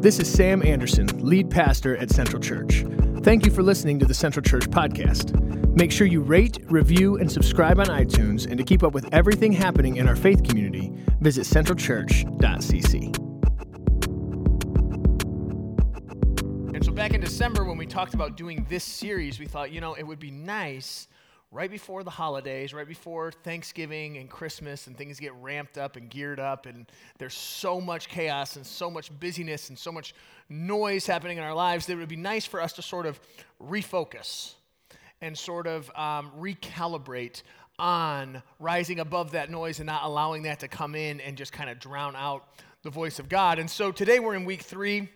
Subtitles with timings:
[0.00, 2.86] This is Sam Anderson, lead pastor at Central Church.
[3.22, 5.38] Thank you for listening to the Central Church podcast.
[5.76, 8.46] Make sure you rate, review, and subscribe on iTunes.
[8.46, 13.14] And to keep up with everything happening in our faith community, visit centralchurch.cc.
[16.74, 19.82] And so, back in December, when we talked about doing this series, we thought, you
[19.82, 21.08] know, it would be nice
[21.52, 26.08] right before the holidays, right before Thanksgiving and Christmas, and things get ramped up and
[26.08, 26.86] geared up, and
[27.18, 30.14] there's so much chaos and so much busyness and so much
[30.48, 33.18] noise happening in our lives that it would be nice for us to sort of
[33.60, 34.54] refocus
[35.20, 37.42] and sort of um, recalibrate
[37.78, 41.68] on rising above that noise and not allowing that to come in and just kind
[41.68, 42.44] of drown out
[42.82, 43.58] the voice of God.
[43.58, 45.08] And so today we're in week three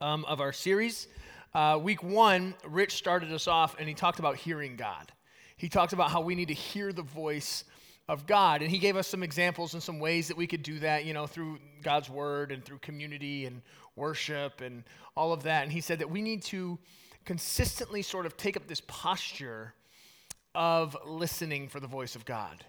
[0.00, 1.08] um, of our series.
[1.54, 5.12] Uh, week one, Rich started us off and he talked about hearing God
[5.62, 7.62] he talked about how we need to hear the voice
[8.08, 8.62] of God.
[8.62, 11.14] And he gave us some examples and some ways that we could do that, you
[11.14, 13.62] know, through God's word and through community and
[13.94, 14.82] worship and
[15.16, 15.62] all of that.
[15.62, 16.80] And he said that we need to
[17.24, 19.72] consistently sort of take up this posture
[20.52, 22.64] of listening for the voice of God.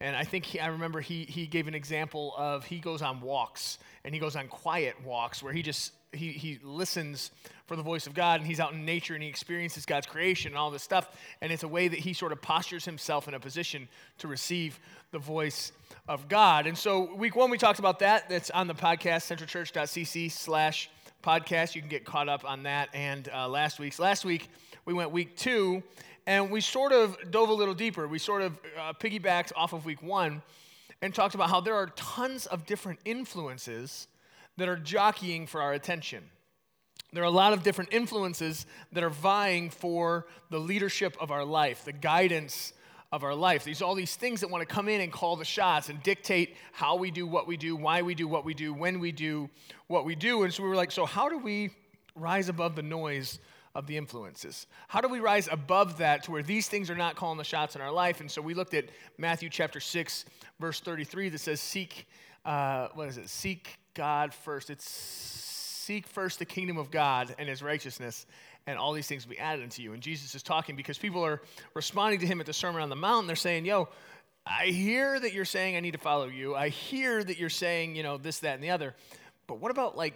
[0.00, 3.20] And I think he, I remember he, he gave an example of he goes on
[3.20, 7.30] walks and he goes on quiet walks where he just he, he listens
[7.66, 10.52] for the voice of God and he's out in nature and he experiences God's creation
[10.52, 11.16] and all this stuff.
[11.40, 14.78] And it's a way that he sort of postures himself in a position to receive
[15.10, 15.72] the voice
[16.08, 16.66] of God.
[16.66, 18.28] And so, week one, we talked about that.
[18.28, 20.90] That's on the podcast, centralchurch.cc slash
[21.22, 21.74] podcast.
[21.74, 23.98] You can get caught up on that and uh, last week's.
[23.98, 24.48] Last week,
[24.84, 25.82] we went week two
[26.26, 28.06] and we sort of dove a little deeper.
[28.06, 30.42] We sort of uh, piggybacked off of week one
[31.02, 34.08] and talked about how there are tons of different influences
[34.56, 36.24] that are jockeying for our attention.
[37.12, 41.44] There are a lot of different influences that are vying for the leadership of our
[41.44, 42.72] life, the guidance
[43.12, 43.64] of our life.
[43.64, 46.56] These all these things that want to come in and call the shots and dictate
[46.72, 49.48] how we do what we do, why we do what we do, when we do
[49.86, 50.42] what we do.
[50.42, 51.70] And so we were like, so how do we
[52.14, 53.38] rise above the noise
[53.74, 54.66] of the influences?
[54.88, 57.76] How do we rise above that to where these things are not calling the shots
[57.76, 58.20] in our life?
[58.20, 58.86] And so we looked at
[59.18, 60.24] Matthew chapter 6,
[60.58, 62.08] verse 33 that says, Seek,
[62.46, 63.28] uh, what is it?
[63.28, 64.70] Seek God first.
[64.70, 68.26] It's seek first the kingdom of God and his righteousness,
[68.66, 69.92] and all these things will be added unto you.
[69.92, 71.42] And Jesus is talking because people are
[71.74, 73.26] responding to him at the Sermon on the Mount.
[73.26, 73.88] They're saying, Yo,
[74.46, 76.54] I hear that you're saying I need to follow you.
[76.54, 78.94] I hear that you're saying, you know, this, that, and the other.
[79.48, 80.14] But what about like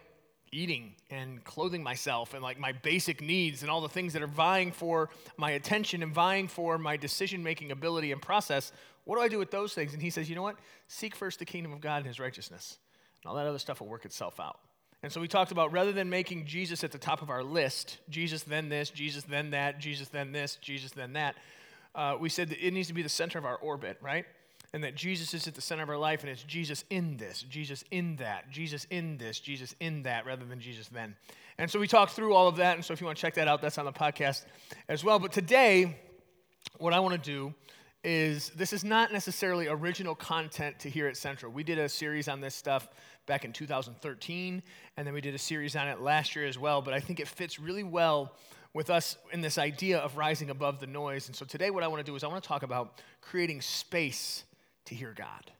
[0.53, 4.29] eating and clothing myself and like my basic needs and all the things that are
[4.29, 8.73] vying for my attention and vying for my decision making ability and process?
[9.05, 9.93] What do I do with those things?
[9.93, 10.57] And he says, You know what?
[10.89, 12.79] Seek first the kingdom of God and his righteousness
[13.23, 14.59] and all that other stuff will work itself out.
[15.03, 17.99] And so we talked about rather than making Jesus at the top of our list,
[18.11, 21.37] Jesus then this, Jesus then that, Jesus then this, Jesus then that,
[21.95, 24.27] uh, we said that it needs to be the center of our orbit, right?
[24.73, 27.43] And that Jesus is at the center of our life, and it's Jesus in this,
[27.49, 31.17] Jesus in that, Jesus in this, Jesus in that, rather than Jesus then.
[31.59, 32.77] And so we talked through all of that.
[32.77, 34.45] And so if you want to check that out, that's on the podcast
[34.89, 35.19] as well.
[35.19, 35.99] But today,
[36.79, 37.55] what I want to do
[38.03, 41.53] is this is not necessarily original content to here at Central.
[41.53, 42.89] We did a series on this stuff
[43.27, 44.63] back in 2013,
[44.97, 46.81] and then we did a series on it last year as well.
[46.81, 48.35] But I think it fits really well
[48.73, 51.27] with us in this idea of rising above the noise.
[51.27, 53.61] And so today, what I want to do is I want to talk about creating
[53.61, 54.45] space
[54.87, 55.51] to hear God.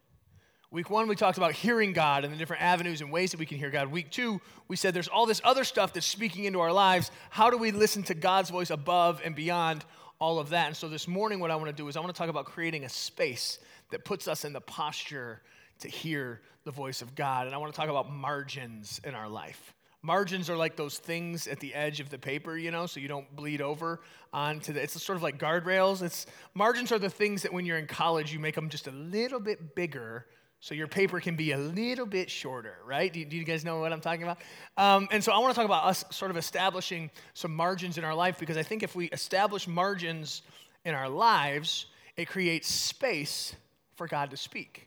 [0.73, 3.47] Week one, we talked about hearing God and the different avenues and ways that we
[3.47, 3.89] can hear God.
[3.89, 7.11] Week two, we said there's all this other stuff that's speaking into our lives.
[7.29, 9.85] How do we listen to God's voice above and beyond
[10.21, 10.67] all of that?
[10.69, 12.45] And so this morning, what I want to do is I want to talk about
[12.45, 13.59] creating a space
[13.91, 15.41] that puts us in the posture
[15.81, 17.47] to hear the voice of God.
[17.47, 19.75] And I want to talk about margins in our life.
[20.03, 23.09] Margins are like those things at the edge of the paper, you know, so you
[23.09, 24.01] don't bleed over
[24.33, 24.83] onto the.
[24.83, 26.03] It's sort of like guardrails.
[26.03, 28.93] It's margins are the things that when you're in college, you make them just a
[28.93, 30.27] little bit bigger,
[30.61, 33.11] so your paper can be a little bit shorter, right?
[33.11, 34.39] Do, do you guys know what I'm talking about?
[34.77, 38.05] Um, and so I want to talk about us sort of establishing some margins in
[38.05, 40.43] our life because I think if we establish margins
[40.85, 43.55] in our lives, it creates space
[43.97, 44.87] for God to speak.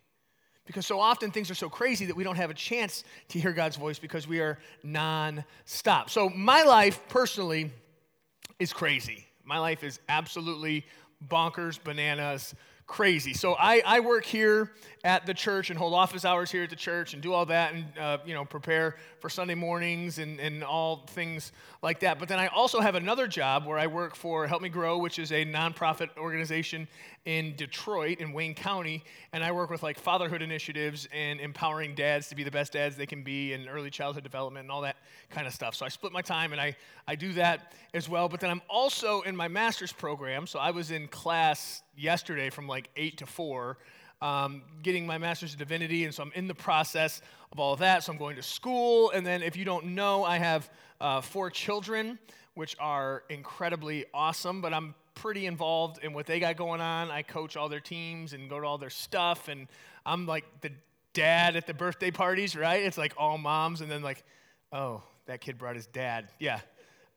[0.65, 3.51] Because so often things are so crazy that we don't have a chance to hear
[3.51, 6.09] God's voice because we are non-stop.
[6.09, 7.71] So my life personally
[8.59, 9.25] is crazy.
[9.43, 10.85] My life is absolutely
[11.27, 12.53] bonkers, bananas,
[12.87, 13.33] crazy.
[13.33, 14.71] So I, I work here
[15.03, 17.73] at the church and hold office hours here at the church and do all that
[17.73, 21.51] and, uh, you know, prepare for Sunday mornings and, and all things
[21.81, 22.19] like that.
[22.19, 25.19] But then I also have another job where I work for Help Me Grow, which
[25.19, 26.87] is a nonprofit organization
[27.25, 29.03] in Detroit, in Wayne County.
[29.33, 32.95] And I work with like fatherhood initiatives and empowering dads to be the best dads
[32.95, 34.97] they can be and early childhood development and all that
[35.29, 35.75] kind of stuff.
[35.75, 36.75] So I split my time and I,
[37.07, 38.29] I do that as well.
[38.29, 40.47] But then I'm also in my master's program.
[40.47, 43.77] So I was in class yesterday from like 8 to 4
[44.23, 47.79] um, getting my master's in divinity, and so I'm in the process of all of
[47.79, 48.03] that.
[48.03, 50.69] So I'm going to school, and then if you don't know, I have
[51.01, 52.17] uh, four children,
[52.53, 54.61] which are incredibly awesome.
[54.61, 57.11] But I'm pretty involved in what they got going on.
[57.11, 59.67] I coach all their teams and go to all their stuff, and
[60.05, 60.71] I'm like the
[61.11, 62.81] dad at the birthday parties, right?
[62.81, 64.23] It's like all moms, and then like,
[64.71, 66.29] oh, that kid brought his dad.
[66.39, 66.61] Yeah,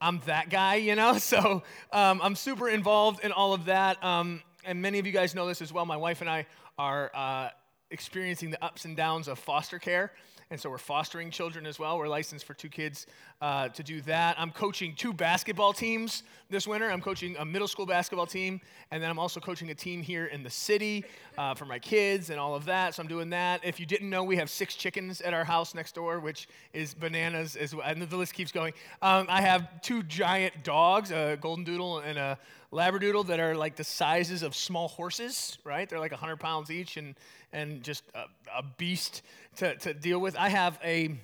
[0.00, 1.18] I'm that guy, you know?
[1.26, 1.62] So
[1.92, 4.02] um, I'm super involved in all of that.
[4.02, 5.86] Um, and many of you guys know this as well.
[5.86, 6.46] My wife and I
[6.76, 7.48] are uh,
[7.90, 10.12] experiencing the ups and downs of foster care.
[10.48, 11.98] And so we're fostering children as well.
[11.98, 13.08] We're licensed for two kids
[13.40, 14.36] uh, to do that.
[14.38, 16.88] I'm coaching two basketball teams this winter.
[16.88, 18.60] I'm coaching a middle school basketball team,
[18.92, 21.04] and then I'm also coaching a team here in the city
[21.36, 22.94] uh, for my kids and all of that.
[22.94, 23.64] So I'm doing that.
[23.64, 26.94] If you didn't know, we have six chickens at our house next door, which is
[26.94, 27.84] bananas as well.
[27.84, 28.72] And the list keeps going.
[29.02, 32.38] Um, I have two giant dogs, a golden doodle and a
[32.72, 35.88] labradoodle, that are like the sizes of small horses, right?
[35.88, 37.14] They're like 100 pounds each, and
[37.52, 38.24] and just a,
[38.58, 39.22] a beast
[39.56, 40.36] to, to deal with.
[40.36, 41.16] I have a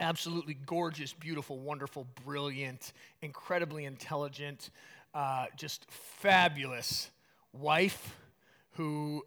[0.00, 4.70] absolutely gorgeous, beautiful, wonderful, brilliant, incredibly intelligent,
[5.14, 7.10] uh, just fabulous
[7.52, 8.16] wife
[8.72, 9.22] who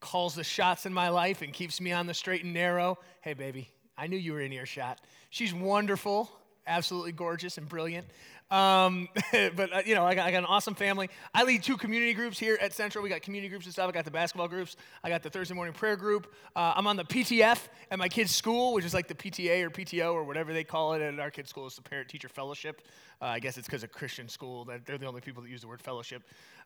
[0.00, 2.98] calls the shots in my life and keeps me on the straight and narrow.
[3.22, 5.00] Hey, baby, I knew you were in earshot.
[5.30, 6.30] She's wonderful,
[6.66, 8.06] absolutely gorgeous and brilliant.
[8.54, 9.08] Um,
[9.56, 11.10] but, uh, you know, I got, I got, an awesome family.
[11.34, 13.02] I lead two community groups here at Central.
[13.02, 13.88] We got community groups and stuff.
[13.88, 14.76] I got the basketball groups.
[15.02, 16.32] I got the Thursday morning prayer group.
[16.54, 19.70] Uh, I'm on the PTF at my kids' school, which is like the PTA or
[19.70, 21.66] PTO or whatever they call it at our kids' school.
[21.66, 22.82] It's the Parent Teacher Fellowship.
[23.20, 25.62] Uh, I guess it's because of Christian school that they're the only people that use
[25.62, 26.22] the word fellowship.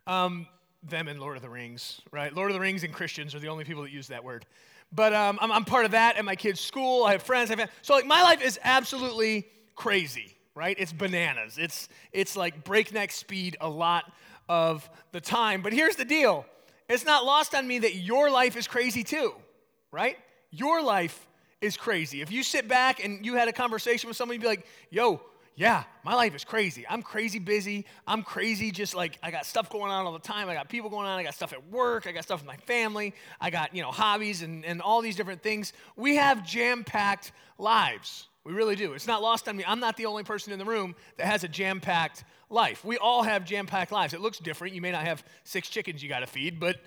[0.06, 0.46] Um,
[0.82, 2.34] them and Lord of the Rings, right?
[2.34, 4.44] Lord of the Rings and Christians are the only people that use that word.
[4.92, 7.04] But um, I'm, I'm, part of that at my kids' school.
[7.04, 7.50] I have friends.
[7.50, 10.76] I have, so, like, my life is absolutely crazy right?
[10.76, 11.56] It's bananas.
[11.56, 14.10] It's, it's like breakneck speed a lot
[14.48, 15.62] of the time.
[15.62, 16.44] But here's the deal
[16.88, 19.34] it's not lost on me that your life is crazy too,
[19.92, 20.16] right?
[20.50, 21.28] Your life
[21.60, 22.22] is crazy.
[22.22, 25.20] If you sit back and you had a conversation with somebody, be like, yo,
[25.54, 26.84] yeah, my life is crazy.
[26.88, 27.84] I'm crazy busy.
[28.06, 30.48] I'm crazy, just like I got stuff going on all the time.
[30.48, 31.18] I got people going on.
[31.18, 32.08] I got stuff at work.
[32.08, 33.14] I got stuff with my family.
[33.40, 35.72] I got, you know, hobbies and, and all these different things.
[35.94, 38.28] We have jam packed lives.
[38.48, 38.94] We really do.
[38.94, 39.64] It's not lost on me.
[39.66, 42.82] I'm not the only person in the room that has a jam packed life.
[42.82, 44.14] We all have jam packed lives.
[44.14, 44.72] It looks different.
[44.74, 46.80] You may not have six chickens you got to feed, but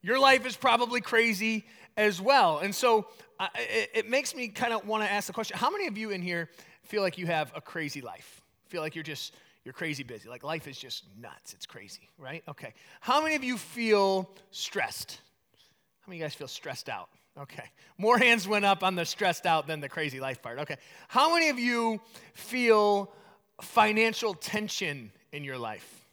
[0.00, 1.66] your life is probably crazy
[1.96, 2.58] as well.
[2.60, 3.08] And so
[3.56, 6.10] it, it makes me kind of want to ask the question how many of you
[6.10, 6.50] in here
[6.84, 8.40] feel like you have a crazy life?
[8.68, 10.28] Feel like you're just you're crazy busy.
[10.28, 11.52] Like life is just nuts.
[11.52, 12.44] It's crazy, right?
[12.46, 12.74] Okay.
[13.00, 15.18] How many of you feel stressed?
[16.02, 17.08] How many of you guys feel stressed out?
[17.38, 17.64] Okay.
[17.98, 20.58] More hands went up on the stressed out than the crazy life part.
[20.60, 20.76] Okay.
[21.08, 22.00] How many of you
[22.34, 23.12] feel
[23.60, 26.06] financial tension in your life?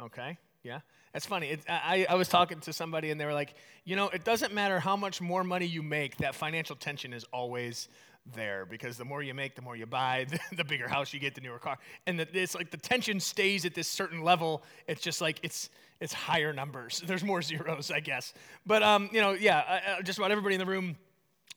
[0.00, 0.36] Okay.
[0.62, 0.80] Yeah.
[1.12, 1.50] That's funny.
[1.50, 4.52] It, I, I was talking to somebody and they were like, you know, it doesn't
[4.52, 7.88] matter how much more money you make, that financial tension is always
[8.34, 11.20] there because the more you make, the more you buy, the, the bigger house you
[11.20, 11.78] get, the newer car.
[12.06, 14.62] And the, it's like the tension stays at this certain level.
[14.86, 17.02] It's just like it's it's higher numbers.
[17.06, 18.32] There's more zeros, I guess.
[18.66, 20.96] But um, you know, yeah, just about everybody in the room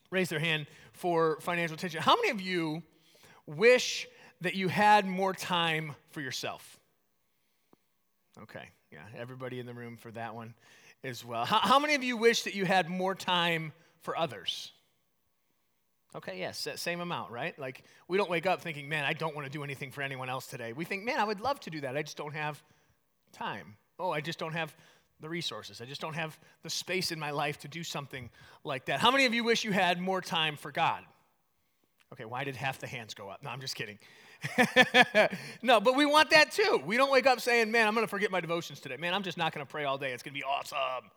[0.10, 2.02] raised their hand for financial tension.
[2.02, 2.84] How many of you
[3.46, 4.08] wish
[4.42, 6.80] that you had more time for yourself?
[8.42, 10.54] Okay, yeah, everybody in the room for that one
[11.04, 11.46] as well.
[11.46, 14.72] How, how many of you wish that you had more time for others?
[16.14, 17.58] Okay, yes, same amount, right?
[17.58, 20.30] Like, we don't wake up thinking, man, I don't want to do anything for anyone
[20.30, 20.74] else today.
[20.74, 21.96] We think, man, I would love to do that.
[21.96, 22.62] I just don't have
[23.32, 23.78] time.
[24.02, 24.76] Oh, I just don't have
[25.20, 25.82] the resources.
[25.82, 28.30] I just don't have the space in my life to do something
[28.64, 29.00] like that.
[29.00, 31.04] How many of you wish you had more time for God?
[32.14, 33.44] Okay, why did half the hands go up?
[33.44, 34.00] No, I'm just kidding.
[35.62, 36.82] no, but we want that too.
[36.86, 38.98] We don't wake up saying, man, I'm going to forget my devotions today.
[38.98, 40.12] Man, I'm just not going to pray all day.
[40.12, 41.10] It's going to be awesome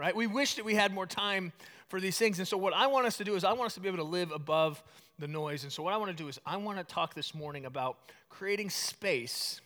[0.00, 0.16] right?
[0.16, 1.52] We wish that we had more time
[1.88, 2.38] for these things.
[2.38, 3.98] And so, what I want us to do is, I want us to be able
[3.98, 4.82] to live above
[5.18, 5.62] the noise.
[5.62, 7.98] And so, what I want to do is, I want to talk this morning about
[8.30, 9.60] creating space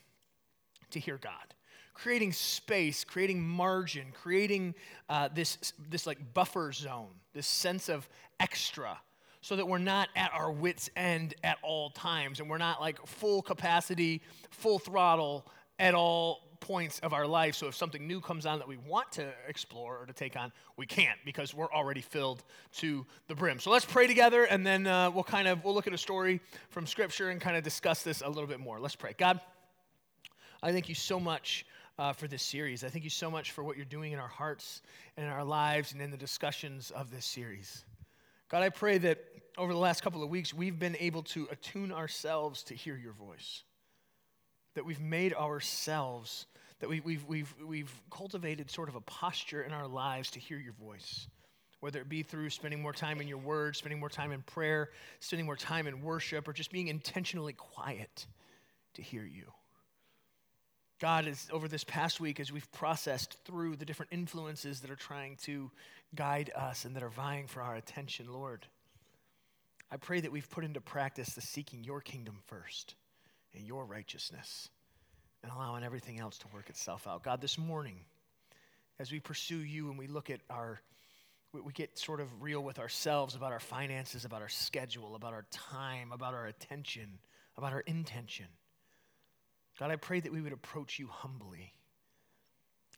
[0.90, 1.54] to hear God.
[1.94, 4.74] Creating space, creating margin, creating
[5.08, 8.08] uh, this, this like buffer zone, this sense of
[8.40, 8.98] extra,
[9.40, 13.04] so that we're not at our wits' end at all times and we're not like
[13.06, 15.46] full capacity, full throttle
[15.78, 17.54] at all points of our life.
[17.54, 20.50] So if something new comes on that we want to explore or to take on,
[20.78, 22.42] we can't because we're already filled
[22.76, 23.60] to the brim.
[23.60, 26.40] So let's pray together, and then uh, we'll kind of we'll look at a story
[26.70, 28.80] from Scripture and kind of discuss this a little bit more.
[28.80, 29.14] Let's pray.
[29.18, 29.40] God,
[30.62, 31.66] I thank you so much.
[31.96, 32.82] Uh, for this series.
[32.82, 34.82] I thank you so much for what you're doing in our hearts
[35.16, 37.84] and in our lives and in the discussions of this series.
[38.48, 39.24] God, I pray that
[39.56, 43.12] over the last couple of weeks, we've been able to attune ourselves to hear your
[43.12, 43.62] voice,
[44.74, 46.46] that we've made ourselves
[46.80, 50.58] that we, we've, we've, we've cultivated sort of a posture in our lives to hear
[50.58, 51.28] your voice.
[51.84, 54.88] whether it be through spending more time in your word, spending more time in prayer,
[55.20, 58.26] spending more time in worship, or just being intentionally quiet
[58.94, 59.44] to hear you.
[61.00, 64.96] God, is over this past week, as we've processed through the different influences that are
[64.96, 65.70] trying to
[66.14, 68.66] guide us and that are vying for our attention, Lord,
[69.90, 72.94] I pray that we've put into practice the seeking your kingdom first
[73.54, 74.68] and your righteousness
[75.42, 77.22] and allowing everything else to work itself out.
[77.22, 77.98] God, this morning,
[78.98, 80.80] as we pursue you and we look at our,
[81.52, 85.44] we get sort of real with ourselves about our finances, about our schedule, about our
[85.50, 87.18] time, about our attention,
[87.56, 88.46] about our intention.
[89.78, 91.72] God, I pray that we would approach you humbly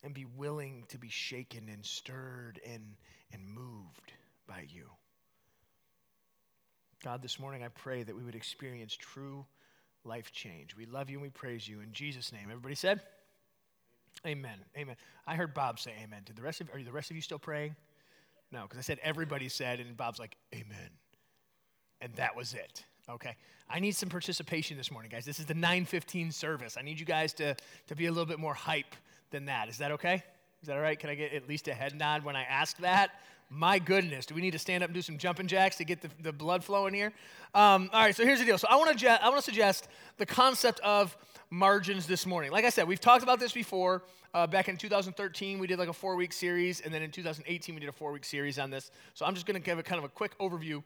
[0.02, 2.82] and be willing to be shaken and stirred and,
[3.32, 4.12] and moved
[4.46, 4.84] by you.
[7.02, 9.46] God, this morning I pray that we would experience true
[10.04, 10.76] life change.
[10.76, 11.80] We love you and we praise you.
[11.80, 12.44] In Jesus' name.
[12.44, 13.00] Everybody said?
[14.26, 14.58] Amen.
[14.76, 14.96] Amen.
[15.26, 16.22] I heard Bob say amen.
[16.24, 17.76] Did the rest of are the rest of you still praying?
[18.52, 20.90] No, because I said everybody said, and Bob's like, Amen.
[22.00, 22.84] And that was it.
[23.08, 23.36] Okay.
[23.70, 25.24] I need some participation this morning, guys.
[25.24, 26.76] This is the 915 service.
[26.78, 28.96] I need you guys to, to be a little bit more hype
[29.30, 29.68] than that.
[29.68, 30.22] Is that okay?
[30.62, 30.98] Is that all right?
[30.98, 33.10] Can I get at least a head nod when I ask that?
[33.48, 36.00] My goodness, do we need to stand up and do some jumping jacks to get
[36.00, 37.12] the, the blood flowing here?
[37.54, 38.58] Um, all right, so here's the deal.
[38.58, 39.86] So I want to I want to suggest
[40.16, 41.16] the concept of
[41.48, 42.50] margins this morning.
[42.50, 44.02] Like I said, we've talked about this before.
[44.34, 47.74] Uh, back in 2013, we did like a four week series, and then in 2018,
[47.74, 48.90] we did a four week series on this.
[49.14, 50.82] So I'm just going to give a kind of a quick overview.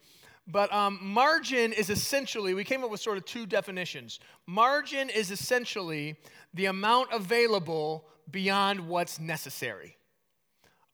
[0.51, 4.19] But um, margin is essentially, we came up with sort of two definitions.
[4.47, 6.17] Margin is essentially
[6.55, 9.97] the amount available beyond what's necessary.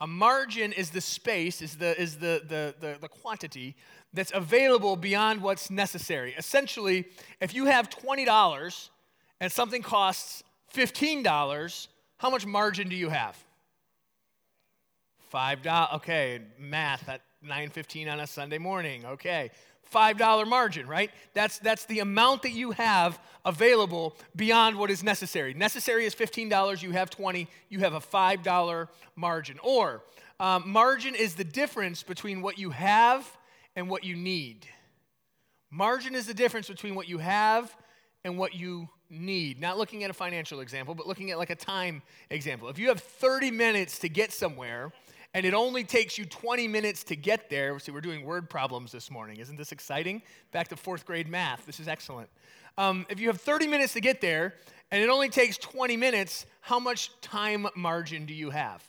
[0.00, 3.76] A margin is the space, is the, is the, the, the, the, quantity
[4.12, 6.34] that's available beyond what's necessary.
[6.36, 7.06] Essentially,
[7.40, 8.90] if you have $20
[9.40, 10.42] and something costs
[10.74, 13.42] $15, how much margin do you have?
[15.32, 15.94] $5.
[15.94, 19.04] Okay, math at 9.15 on a Sunday morning.
[19.06, 19.50] Okay,
[19.92, 21.10] $5 margin, right?
[21.34, 25.54] That's, that's the amount that you have available beyond what is necessary.
[25.54, 29.58] Necessary is $15, you have 20, you have a $5 margin.
[29.62, 30.02] Or
[30.40, 33.30] um, margin is the difference between what you have
[33.74, 34.66] and what you need.
[35.70, 37.74] Margin is the difference between what you have
[38.24, 39.60] and what you need.
[39.60, 42.68] Not looking at a financial example, but looking at like a time example.
[42.68, 44.92] If you have 30 minutes to get somewhere,
[45.36, 47.78] and it only takes you 20 minutes to get there.
[47.78, 49.36] See, we're doing word problems this morning.
[49.36, 50.22] Isn't this exciting?
[50.50, 51.66] Back to fourth grade math.
[51.66, 52.30] This is excellent.
[52.78, 54.54] Um, if you have 30 minutes to get there,
[54.90, 58.82] and it only takes 20 minutes, how much time margin do you have?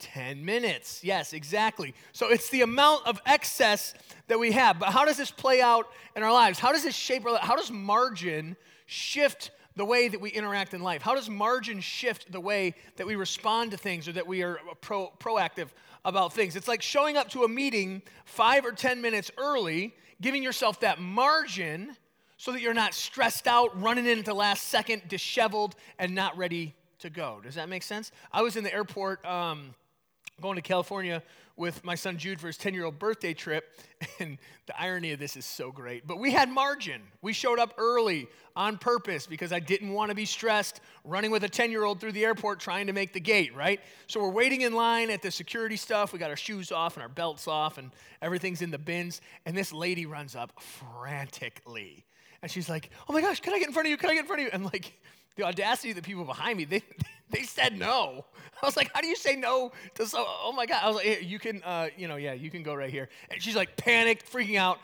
[0.00, 1.04] 10 minutes.
[1.04, 1.94] Yes, exactly.
[2.10, 3.94] So it's the amount of excess
[4.26, 4.80] that we have.
[4.80, 6.58] But how does this play out in our lives?
[6.58, 7.38] How does this shape our?
[7.38, 11.02] How does margin shift the way that we interact in life?
[11.02, 14.58] How does margin shift the way that we respond to things or that we are
[14.80, 15.68] pro- proactive
[16.04, 16.56] about things?
[16.56, 21.00] It's like showing up to a meeting five or 10 minutes early, giving yourself that
[21.00, 21.96] margin
[22.38, 26.36] so that you're not stressed out, running in at the last second, disheveled, and not
[26.36, 27.40] ready to go.
[27.40, 28.10] Does that make sense?
[28.32, 29.76] I was in the airport um,
[30.40, 31.22] going to California
[31.58, 33.64] with my son Jude for his 10 year old birthday trip.
[34.20, 36.06] And the irony of this is so great.
[36.06, 37.02] But we had margin.
[37.22, 41.44] We showed up early on purpose because I didn't want to be stressed running with
[41.44, 43.80] a 10 year old through the airport trying to make the gate, right?
[44.08, 46.12] So we're waiting in line at the security stuff.
[46.12, 49.20] We got our shoes off and our belts off, and everything's in the bins.
[49.46, 52.04] And this lady runs up frantically.
[52.42, 53.96] And she's like, Oh my gosh, can I get in front of you?
[53.96, 54.50] Can I get in front of you?
[54.52, 54.92] And like,
[55.38, 56.82] the audacity of the people behind me, they,
[57.30, 58.26] they said no.
[58.60, 60.80] I was like, how do you say no to so, oh my God.
[60.82, 63.08] I was like, hey, you can, uh, you know, yeah, you can go right here.
[63.30, 64.80] And she's like panicked, freaking out,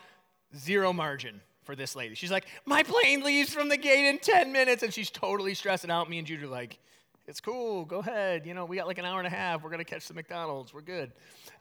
[0.57, 2.15] zero margin for this lady.
[2.15, 4.85] She's like, my plane leaves from the gate in 10 minutes.
[4.85, 6.09] And she's totally stressing out.
[6.09, 6.79] Me and Jude are like,
[7.27, 8.47] it's cool, go ahead.
[8.47, 9.63] You know, we got like an hour and a half.
[9.63, 10.73] We're going to catch the McDonald's.
[10.73, 11.11] We're good.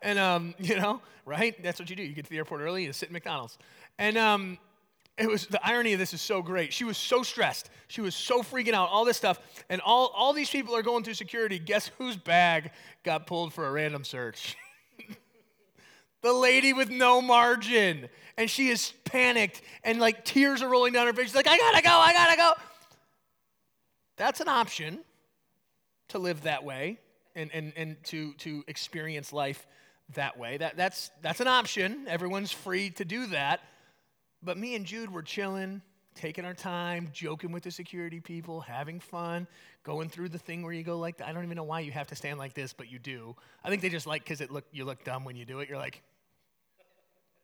[0.03, 1.62] And, um, you know, right?
[1.63, 2.03] That's what you do.
[2.03, 3.57] You get to the airport early, you sit in McDonald's.
[3.97, 4.59] And, um,
[5.17, 6.74] it was the irony of this is so great.
[6.74, 7.70] She was so stressed.
[7.88, 9.39] She was so freaking out, all this stuff.
[9.70, 11.60] And all, all these people are going through security.
[11.60, 12.72] Guess whose bag
[13.03, 14.55] got pulled for a random search?
[16.24, 18.10] the lady with no margin.
[18.38, 21.27] And she is panicked and like tears are rolling down her face.
[21.27, 22.51] She's like, I gotta go, I gotta go.
[24.17, 25.00] That's an option
[26.10, 26.98] to live that way
[27.36, 29.67] and, and, and to, to experience life
[30.15, 30.58] that way.
[30.58, 32.08] That, that's, that's an option.
[32.08, 33.62] Everyone's free to do that.
[34.43, 35.81] But me and Jude were chilling,
[36.15, 39.47] taking our time, joking with the security people, having fun,
[39.83, 42.07] going through the thing where you go like, I don't even know why you have
[42.07, 43.35] to stand like this, but you do.
[43.63, 45.69] I think they just like because it look you look dumb when you do it.
[45.69, 46.01] You're like,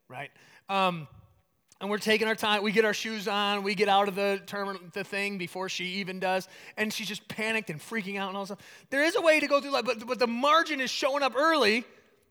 [0.08, 0.29] right?
[0.68, 1.08] Um,
[1.82, 2.62] and we're taking our time.
[2.62, 3.63] We get our shoes on.
[3.63, 7.25] We get out of the terminal, the thing before she even does, and she's just
[7.29, 8.60] panicked and freaking out and all stuff.
[8.89, 11.36] There is a way to go through life, but, but the margin is showing up
[11.38, 11.86] early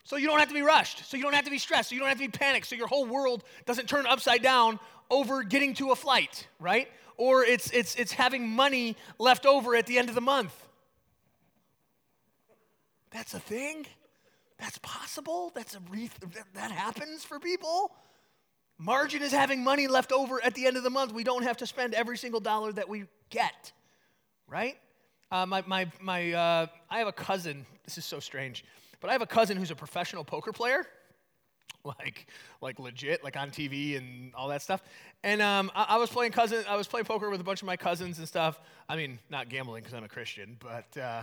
[0.08, 1.04] So you don't have to be rushed.
[1.04, 1.90] So you don't have to be stressed.
[1.90, 2.66] So you don't have to be panicked.
[2.66, 6.88] So your whole world doesn't turn upside down over getting to a flight, right?
[7.18, 10.54] Or it's, it's, it's having money left over at the end of the month.
[13.10, 13.86] That's a thing.
[14.56, 15.52] That's possible.
[15.54, 16.08] That's a re-
[16.54, 17.92] that happens for people.
[18.78, 21.12] Margin is having money left over at the end of the month.
[21.12, 23.72] We don't have to spend every single dollar that we get,
[24.46, 24.78] right?
[25.30, 27.66] Uh, my, my, my, uh, I have a cousin.
[27.84, 28.64] This is so strange,
[29.00, 30.86] but I have a cousin who's a professional poker player,
[31.84, 32.26] like,
[32.60, 34.82] like legit, like on TV and all that stuff.
[35.22, 36.64] And um, I, I, was playing cousin.
[36.68, 38.60] I was playing poker with a bunch of my cousins and stuff.
[38.88, 41.22] I mean, not gambling because I'm a Christian, but uh,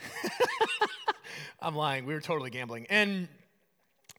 [1.60, 2.06] I'm lying.
[2.06, 3.28] We were totally gambling, and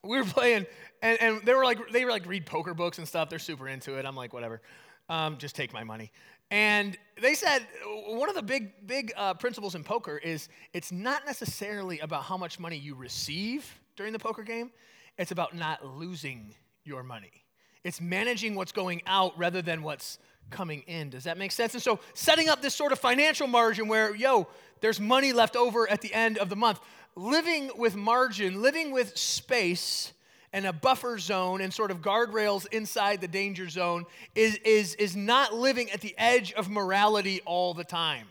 [0.03, 0.65] we were playing,
[1.01, 3.29] and, and they were like, they were like read poker books and stuff.
[3.29, 4.05] They're super into it.
[4.05, 4.61] I'm like, whatever,
[5.09, 6.11] um, just take my money.
[6.51, 7.65] And they said
[8.07, 12.37] one of the big, big uh, principles in poker is it's not necessarily about how
[12.37, 14.71] much money you receive during the poker game.
[15.17, 17.43] It's about not losing your money.
[17.83, 20.17] It's managing what's going out rather than what's
[20.49, 21.09] coming in.
[21.09, 21.73] Does that make sense?
[21.73, 24.47] And so setting up this sort of financial margin where, yo,
[24.81, 26.79] there's money left over at the end of the month.
[27.15, 30.13] Living with margin, living with space
[30.53, 35.15] and a buffer zone and sort of guardrails inside the danger zone is, is, is
[35.15, 38.27] not living at the edge of morality all the time.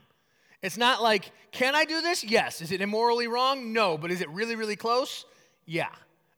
[0.63, 2.25] It's not like, can I do this?
[2.25, 2.61] Yes.
[2.61, 3.73] Is it immorally wrong?
[3.73, 3.97] No.
[3.97, 5.25] But is it really, really close?
[5.67, 5.89] Yeah.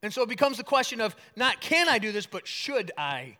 [0.03, 3.37] And so it becomes the question of not can I do this, but should I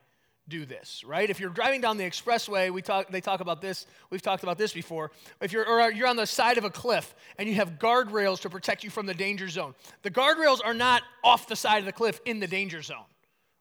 [0.50, 1.30] do this, right?
[1.30, 4.59] If you're driving down the expressway, we talk, they talk about this, we've talked about
[4.59, 5.11] this before.
[5.40, 8.50] If you're, or you're on the side of a cliff and you have guardrails to
[8.50, 11.92] protect you from the danger zone, the guardrails are not off the side of the
[11.92, 13.09] cliff in the danger zone,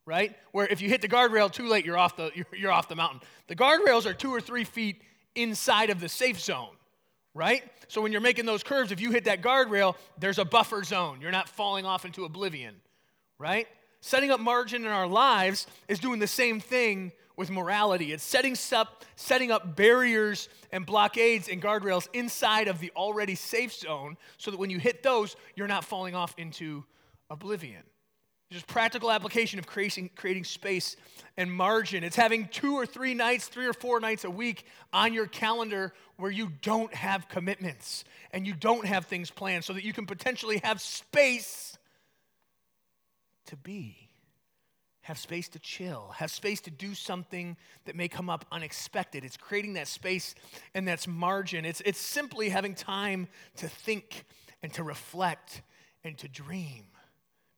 [0.05, 0.35] right?
[0.51, 2.95] Where if you hit the guardrail too late, you're off the, you're, you're off the
[2.95, 3.21] mountain.
[3.47, 5.01] The guardrails are two or three feet
[5.35, 6.75] inside of the safe zone,
[7.33, 7.63] right?
[7.87, 11.19] So when you're making those curves, if you hit that guardrail, there's a buffer zone.
[11.21, 12.75] You're not falling off into oblivion,
[13.37, 13.67] right?
[14.01, 18.11] Setting up margin in our lives is doing the same thing with morality.
[18.11, 23.73] It's setting up, setting up barriers and blockades and guardrails inside of the already safe
[23.73, 26.83] zone so that when you hit those, you're not falling off into
[27.29, 27.83] oblivion.
[28.51, 30.95] Just practical application of creating, creating space
[31.37, 32.03] and margin.
[32.03, 35.93] It's having two or three nights, three or four nights a week on your calendar
[36.17, 40.05] where you don't have commitments and you don't have things planned so that you can
[40.05, 41.77] potentially have space
[43.49, 44.09] to be,
[45.01, 49.25] have space to chill, have space to do something that may come up unexpected.
[49.25, 50.35] It's creating that space
[50.73, 51.65] and that's margin.
[51.65, 54.25] It's, it's simply having time to think
[54.61, 55.61] and to reflect
[56.03, 56.85] and to dream.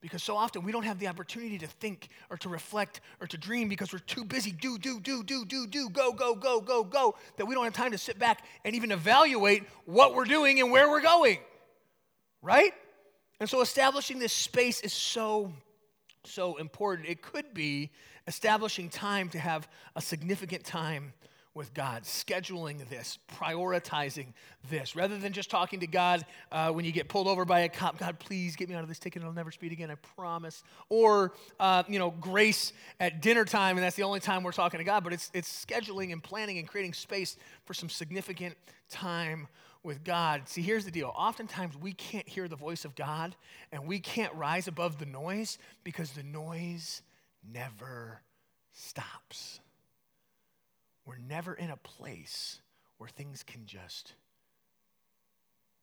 [0.00, 3.38] Because so often we don't have the opportunity to think or to reflect or to
[3.38, 6.82] dream because we're too busy do, do, do, do, do, do, go, go, go, go,
[6.82, 10.58] go, that we don't have time to sit back and even evaluate what we're doing
[10.58, 11.38] and where we're going.
[12.40, 12.72] Right?
[13.38, 15.52] And so establishing this space is so
[16.24, 17.08] so important.
[17.08, 17.90] It could be
[18.26, 21.12] establishing time to have a significant time
[21.54, 24.28] with God, scheduling this, prioritizing
[24.70, 27.68] this, rather than just talking to God uh, when you get pulled over by a
[27.68, 27.98] cop.
[27.98, 29.22] God, please get me out of this ticket.
[29.22, 29.90] I'll never speed again.
[29.90, 30.64] I promise.
[30.88, 34.78] Or uh, you know, grace at dinner time, and that's the only time we're talking
[34.78, 35.04] to God.
[35.04, 38.56] But it's it's scheduling and planning and creating space for some significant
[38.88, 39.48] time
[39.82, 40.48] with God.
[40.48, 41.12] See, here's the deal.
[41.16, 43.34] Oftentimes we can't hear the voice of God
[43.72, 47.02] and we can't rise above the noise because the noise
[47.52, 48.22] never
[48.72, 49.60] stops.
[51.04, 52.60] We're never in a place
[52.98, 54.14] where things can just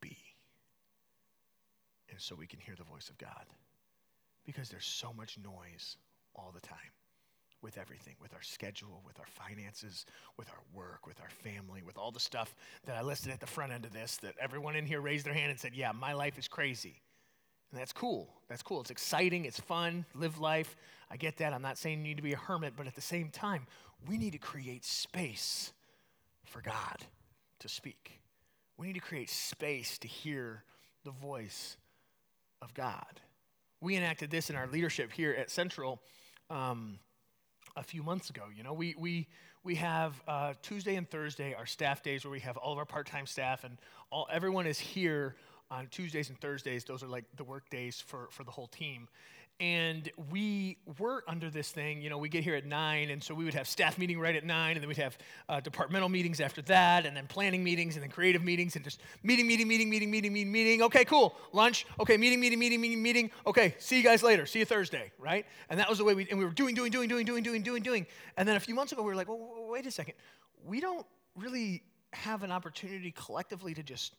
[0.02, 0.18] be.
[2.10, 3.46] And so we can hear the voice of God
[4.46, 5.98] because there's so much noise
[6.36, 6.78] all the time
[7.62, 10.06] with everything, with our schedule, with our finances,
[10.38, 12.56] with our work, with our family, with all the stuff
[12.86, 15.34] that I listed at the front end of this that everyone in here raised their
[15.34, 17.02] hand and said, Yeah, my life is crazy.
[17.72, 18.30] And that's cool.
[18.48, 18.82] That's cool.
[18.82, 19.46] It's exciting.
[19.46, 20.06] It's fun.
[20.16, 20.76] Live life.
[21.12, 21.54] I get that.
[21.54, 23.68] I'm not saying you need to be a hermit, but at the same time,
[24.08, 25.72] we need to create space
[26.46, 27.06] for God
[27.60, 28.20] to speak.
[28.78, 30.64] We need to create space to hear
[31.04, 31.78] the voice
[32.62, 33.22] of God.
[33.82, 36.02] We enacted this in our leadership here at Central.
[36.50, 37.00] Um,
[37.76, 38.44] a few months ago.
[38.56, 39.28] You know, we, we,
[39.64, 42.86] we have uh, Tuesday and Thursday, our staff days, where we have all of our
[42.86, 43.78] part time staff, and
[44.12, 45.36] all, everyone is here
[45.72, 46.84] on Tuesdays and Thursdays.
[46.84, 49.08] Those are like the work days for, for the whole team.
[49.62, 53.36] And we were under this thing, you know, we get here at nine, and so
[53.36, 55.18] we would have staff meeting right at nine, and then we'd have
[55.50, 59.02] uh, departmental meetings after that, and then planning meetings, and then creative meetings, and just
[59.22, 60.82] meeting, meeting, meeting, meeting, meeting, meeting, meeting.
[60.84, 61.36] Okay, cool.
[61.52, 61.86] Lunch.
[62.00, 63.32] Okay, meeting, meeting, meeting, meeting, meeting.
[63.46, 64.46] Okay, see you guys later.
[64.46, 65.46] See you Thursday, right?
[65.70, 67.62] And that was the way we, and we were doing, doing, doing, doing, doing, doing,
[67.62, 68.08] doing, doing.
[68.38, 70.14] And then a few months ago, we were like, well, wait a second.
[70.66, 71.06] We don't
[71.36, 74.16] really have an opportunity collectively to just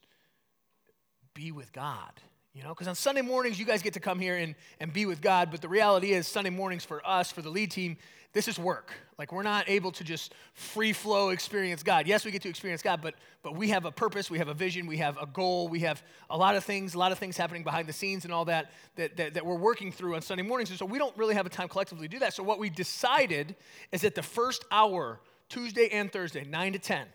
[1.35, 2.13] be with God
[2.53, 5.07] You know, because on Sunday mornings, you guys get to come here and, and be
[5.07, 7.97] with God, but the reality is, Sunday mornings for us, for the lead team,
[8.33, 8.93] this is work.
[9.19, 12.07] Like, we're not able to just free flow experience God.
[12.07, 14.55] Yes, we get to experience God, but, but we have a purpose, we have a
[14.55, 17.37] vision, we have a goal, we have a lot of things, a lot of things
[17.37, 20.43] happening behind the scenes and all that that, that, that we're working through on Sunday
[20.43, 20.71] mornings.
[20.71, 22.35] And so we don't really have a time collectively to do that.
[22.35, 23.57] So, what we decided
[23.91, 27.07] is that the first hour, Tuesday and Thursday, 9 to 10,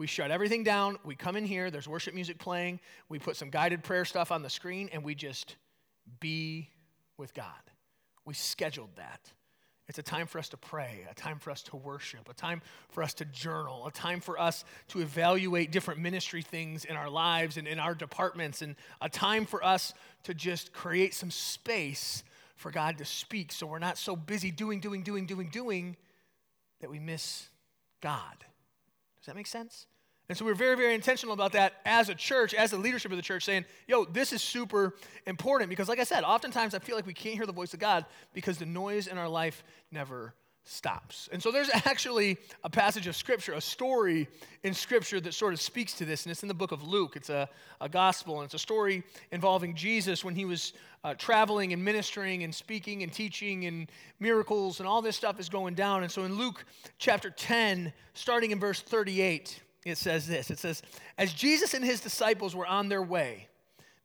[0.00, 0.96] we shut everything down.
[1.04, 2.80] We come in here, there's worship music playing.
[3.10, 5.56] We put some guided prayer stuff on the screen, and we just
[6.20, 6.70] be
[7.18, 7.44] with God.
[8.24, 9.30] We scheduled that.
[9.88, 12.62] It's a time for us to pray, a time for us to worship, a time
[12.88, 17.10] for us to journal, a time for us to evaluate different ministry things in our
[17.10, 22.24] lives and in our departments, and a time for us to just create some space
[22.56, 25.96] for God to speak so we're not so busy doing, doing, doing, doing, doing
[26.80, 27.50] that we miss
[28.00, 28.46] God.
[29.30, 29.86] That make sense?
[30.28, 33.16] And so we're very, very intentional about that as a church, as the leadership of
[33.16, 36.96] the church, saying, yo, this is super important because, like I said, oftentimes I feel
[36.96, 39.62] like we can't hear the voice of God because the noise in our life
[39.92, 40.34] never
[40.64, 41.28] stops.
[41.32, 44.28] And so there's actually a passage of Scripture, a story
[44.62, 47.16] in Scripture that sort of speaks to this, and it's in the book of Luke.
[47.16, 47.48] It's a,
[47.80, 52.42] a gospel, and it's a story involving Jesus when he was uh, traveling and ministering
[52.42, 56.02] and speaking and teaching, and miracles and all this stuff is going down.
[56.02, 56.64] And so in Luke
[56.98, 60.82] chapter 10, starting in verse 38, it says this it says,
[61.16, 63.48] As Jesus and his disciples were on their way,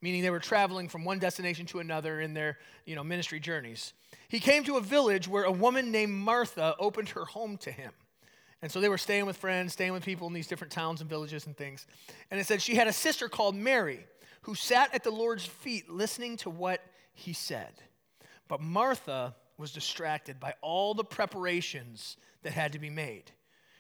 [0.02, 3.94] meaning they were traveling from one destination to another in their you know, ministry journeys,
[4.28, 7.92] he came to a village where a woman named Martha opened her home to him.
[8.62, 11.10] And so they were staying with friends, staying with people in these different towns and
[11.10, 11.86] villages and things.
[12.32, 14.06] And it said she had a sister called Mary
[14.42, 16.82] who sat at the Lord's feet listening to what
[17.14, 17.74] he said.
[18.48, 23.32] But Martha was distracted by all the preparations that had to be made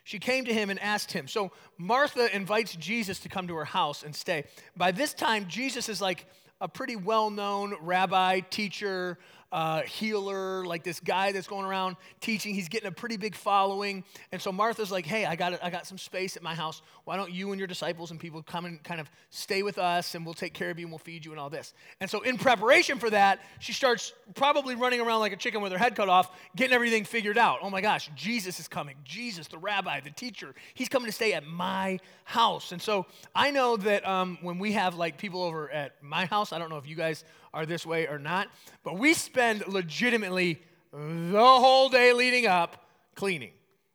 [0.06, 1.28] she came to him and asked him.
[1.28, 4.46] So Martha invites Jesus to come to her house and stay.
[4.78, 6.28] By this time, Jesus is like
[6.62, 9.18] a pretty well known rabbi, teacher,
[9.56, 12.54] uh, healer, like this guy that's going around teaching.
[12.54, 14.04] He's getting a pretty big following.
[14.34, 16.82] And so Martha's like, hey, I got, I got some space at my house.
[17.06, 20.14] Why don't you and your disciples and people come and kind of stay with us
[20.14, 21.74] and we'll take care of you and we'll feed you and all this.
[22.02, 25.72] And so, in preparation for that, she starts probably running around like a chicken with
[25.72, 27.60] her head cut off, getting everything figured out.
[27.62, 28.98] Oh my gosh, Jesus is coming.
[29.06, 32.74] Jesus, the rabbi, the teacher, he's coming to stay at my house.
[32.74, 36.52] And so, I know that um, when we have like people over at my house,
[36.52, 37.24] I don't know if you guys
[37.56, 38.50] are this way or not.
[38.84, 43.54] But we spend legitimately the whole day leading up cleaning.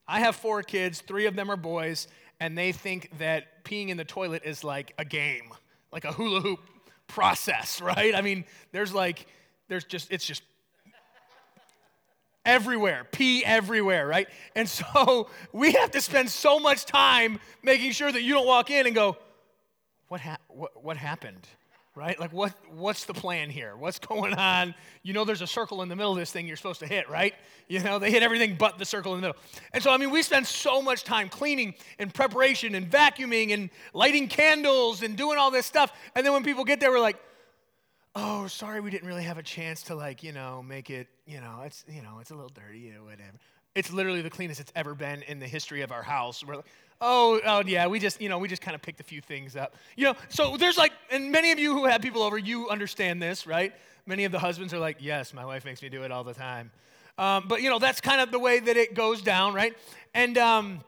[0.08, 2.08] I have four kids, three of them are boys,
[2.40, 5.52] and they think that peeing in the toilet is like a game,
[5.92, 6.60] like a hula hoop
[7.06, 8.14] process, right?
[8.14, 9.26] I mean, there's like,
[9.68, 10.42] there's just, it's just
[12.44, 14.26] everywhere, pee everywhere, right?
[14.56, 18.70] And so we have to spend so much time making sure that you don't walk
[18.70, 19.18] in and go,
[20.08, 21.46] what, ha- what, what happened?
[21.96, 22.18] Right?
[22.20, 23.76] Like, what, what's the plan here?
[23.76, 24.74] What's going on?
[25.02, 27.08] You know, there's a circle in the middle of this thing you're supposed to hit,
[27.10, 27.34] right?
[27.68, 29.42] You know, they hit everything but the circle in the middle.
[29.72, 33.70] And so, I mean, we spend so much time cleaning and preparation and vacuuming and
[33.92, 35.92] lighting candles and doing all this stuff.
[36.14, 37.18] And then when people get there, we're like,
[38.14, 41.40] oh, sorry, we didn't really have a chance to, like, you know, make it, you
[41.40, 43.38] know, it's, you know, it's a little dirty, know, whatever.
[43.74, 46.44] It's literally the cleanest it's ever been in the history of our house.
[46.44, 46.66] We're like,
[47.00, 49.56] oh, oh yeah, we just, you know, we just kind of picked a few things
[49.56, 49.74] up.
[49.96, 53.22] You know, so there's like, and many of you who have people over, you understand
[53.22, 53.72] this, right?
[54.06, 56.34] Many of the husbands are like, yes, my wife makes me do it all the
[56.34, 56.70] time.
[57.18, 59.76] Um, but, you know, that's kind of the way that it goes down, right?
[60.14, 60.80] And um,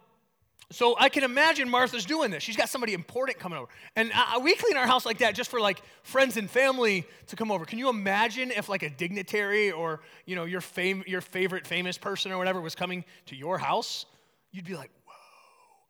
[0.70, 2.42] so I can imagine Martha's doing this.
[2.42, 3.68] She's got somebody important coming over.
[3.96, 7.36] And uh, we clean our house like that just for like friends and family to
[7.36, 7.66] come over.
[7.66, 11.98] Can you imagine if like a dignitary or, you know, your, fam- your favorite famous
[11.98, 14.06] person or whatever was coming to your house?
[14.52, 14.90] You'd be like,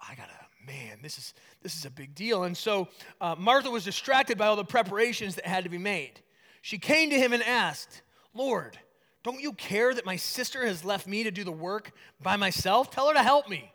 [0.08, 0.32] I gotta,
[0.66, 2.44] man, this is this is a big deal.
[2.44, 2.88] And so
[3.20, 6.20] uh, Martha was distracted by all the preparations that had to be made.
[6.60, 8.02] She came to him and asked,
[8.34, 8.78] Lord,
[9.22, 12.90] don't you care that my sister has left me to do the work by myself?
[12.90, 13.72] Tell her to help me.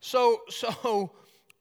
[0.00, 1.12] So, so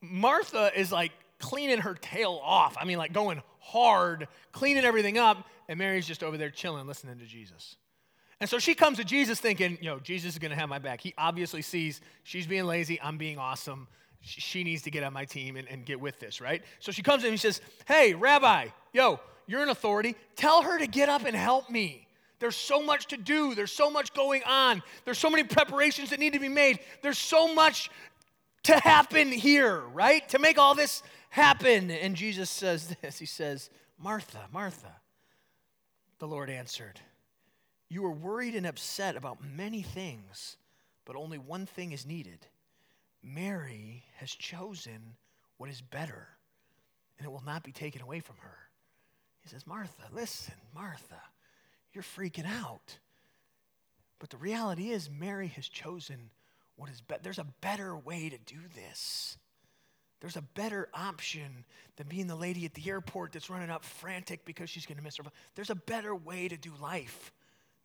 [0.02, 2.76] Martha is like cleaning her tail off.
[2.80, 7.19] I mean, like going hard, cleaning everything up, and Mary's just over there chilling, listening
[7.19, 7.76] to Jesus.
[8.39, 10.80] And so she comes to Jesus thinking, you know, Jesus is going to have my
[10.80, 11.02] back.
[11.02, 13.88] He obviously sees she's being lazy, I'm being awesome.
[14.21, 16.62] She needs to get on my team and, and get with this, right?
[16.80, 20.15] So she comes in and she says, Hey, Rabbi, yo, you're an authority.
[20.36, 22.08] Tell her to get up and help me.
[22.39, 23.56] There's so much to do.
[23.56, 24.84] There's so much going on.
[25.06, 26.80] There's so many preparations that need to be made.
[27.02, 27.89] There's so much
[28.63, 30.28] to happen here, right?
[30.30, 31.89] To make all this happen.
[31.89, 34.93] And Jesus says this He says, Martha, Martha.
[36.19, 37.00] The Lord answered,
[37.89, 40.58] you are worried and upset about many things,
[41.06, 42.45] but only one thing is needed.
[43.23, 45.15] Mary has chosen
[45.58, 46.28] what is better,
[47.17, 48.58] and it will not be taken away from her.
[49.41, 51.21] He says, Martha, listen, Martha,
[51.93, 52.97] you're freaking out.
[54.19, 56.30] But the reality is, Mary has chosen
[56.76, 57.21] what is better.
[57.23, 59.38] There's a better way to do this.
[60.19, 64.45] There's a better option than being the lady at the airport that's running up frantic
[64.45, 65.23] because she's going to miss her.
[65.56, 67.32] There's a better way to do life.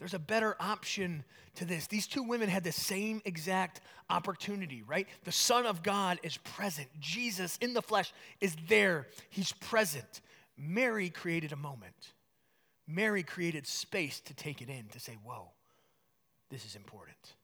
[0.02, 1.22] There's a better option
[1.54, 1.86] to this.
[1.86, 5.06] These two women had the same exact opportunity, right?
[5.22, 6.88] The Son of God is present.
[6.98, 10.20] Jesus in the flesh is there, He's present.
[10.58, 12.14] Mary created a moment.
[12.88, 15.50] Mary created space to take it in, to say, whoa,
[16.50, 17.34] this is important.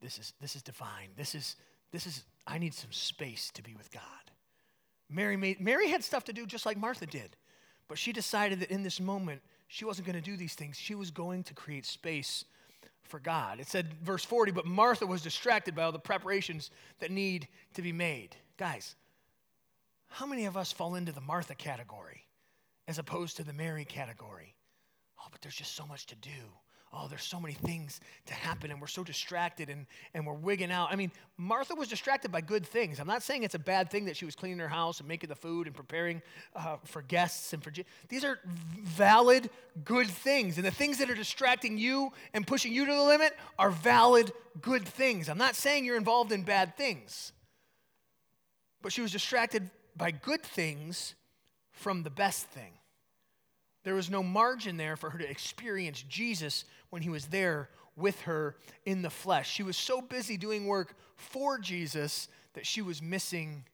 [0.00, 1.10] This is, this is divine.
[1.14, 1.56] This is,
[1.92, 4.02] this is, I need some space to be with God.
[5.10, 7.36] Mary, made, Mary had stuff to do just like Martha did,
[7.86, 10.76] but she decided that in this moment, she wasn't going to do these things.
[10.76, 12.44] She was going to create space
[13.04, 13.58] for God.
[13.58, 17.80] It said, verse 40, but Martha was distracted by all the preparations that need to
[17.80, 18.36] be made.
[18.58, 18.96] Guys,
[20.08, 22.26] how many of us fall into the Martha category
[22.86, 24.54] as opposed to the Mary category?
[25.18, 26.52] Oh, but there's just so much to do
[26.94, 30.70] oh, there's so many things to happen, and we're so distracted and, and we're wigging
[30.70, 30.92] out.
[30.92, 33.00] I mean, Martha was distracted by good things.
[33.00, 35.28] I'm not saying it's a bad thing that she was cleaning her house and making
[35.28, 36.20] the food and preparing
[36.54, 37.72] uh, for guests and for
[38.08, 39.48] these are valid,
[39.84, 40.58] good things.
[40.58, 44.32] And the things that are distracting you and pushing you to the limit are valid,
[44.60, 45.28] good things.
[45.28, 47.32] I'm not saying you're involved in bad things,
[48.82, 51.14] but she was distracted by good things
[51.70, 52.72] from the best thing.
[53.84, 58.20] There was no margin there for her to experience Jesus when he was there with
[58.22, 59.50] her in the flesh.
[59.50, 63.64] She was so busy doing work for Jesus that she was missing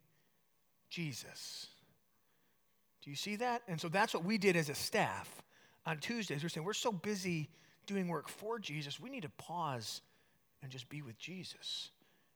[0.89, 1.67] Jesus.
[3.03, 3.63] Do you see that?
[3.69, 5.43] And so that's what we did as a staff
[5.87, 6.43] on Tuesdays.
[6.43, 7.49] We're saying we're so busy
[7.87, 10.03] doing work for Jesus, we need to pause
[10.63, 11.91] and just be with Jesus.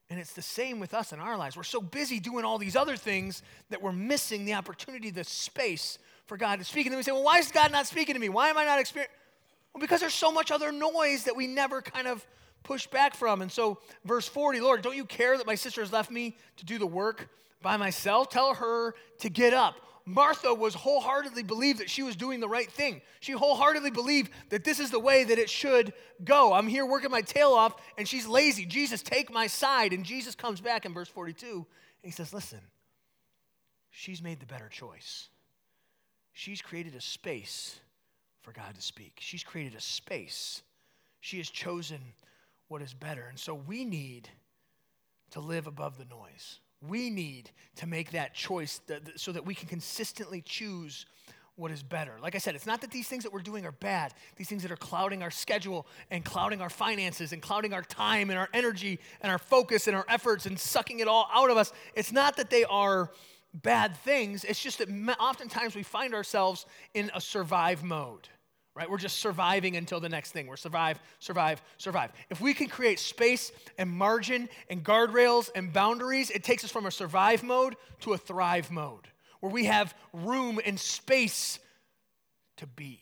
[0.09, 1.57] And it's the same with us in our lives.
[1.57, 5.99] We're so busy doing all these other things that we're missing the opportunity, the space
[6.27, 6.87] for God to speak.
[6.87, 8.29] And then we say, well, why is God not speaking to me?
[8.29, 9.17] Why am I not experiencing?
[9.75, 12.25] Well, because there's so much other noise that we never kind of
[12.63, 13.43] push back from.
[13.43, 16.65] And so, verse 40, Lord, don't you care that my sister has left me to
[16.65, 17.29] do the work
[17.61, 18.29] by myself?
[18.29, 19.77] Tell her to get up.
[20.05, 23.03] Martha was wholeheartedly believed that she was doing the right thing.
[23.21, 25.93] She wholeheartedly believed that this is the way that it should
[26.25, 26.53] go.
[26.53, 28.67] I'm here working my tail off, and she's lazy.
[28.67, 29.93] Jesus, take my side.
[29.93, 31.65] And Jesus comes back in verse 42, and
[32.03, 32.61] he says, Listen,
[33.91, 35.29] she's made the better choice.
[36.33, 37.81] She's created a space
[38.41, 39.19] for God to speak.
[39.21, 40.63] She's created a space.
[41.21, 42.01] She has chosen
[42.69, 43.27] what is better.
[43.29, 44.29] And so we need
[45.31, 46.61] to live above the noise.
[46.87, 48.81] We need to make that choice
[49.17, 51.07] so that we can consistently choose
[51.55, 52.15] what is better.
[52.21, 54.63] Like I said, it's not that these things that we're doing are bad, these things
[54.63, 58.49] that are clouding our schedule and clouding our finances and clouding our time and our
[58.55, 61.73] energy and our focus and our efforts and sucking it all out of us.
[61.95, 63.11] It's not that they are
[63.55, 64.45] bad things.
[64.45, 64.89] It's just that
[65.19, 68.29] oftentimes we find ourselves in a survive mode,
[68.75, 68.91] right?
[68.91, 70.47] We're just surviving until the next thing.
[70.47, 72.13] We're survive, survive, survive.
[72.31, 76.87] If we can create space and margin and guardrails and boundaries, it takes us from
[76.87, 79.09] a survive mode to a thrive mode
[79.41, 81.59] where we have room and space
[82.57, 83.01] to be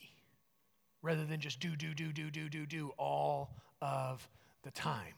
[1.02, 4.26] rather than just do, do, do, do, do, do, do all of
[4.62, 5.14] the time.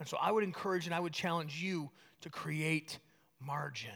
[0.00, 1.90] And so I would encourage and I would challenge you
[2.22, 2.98] to create
[3.40, 3.90] margin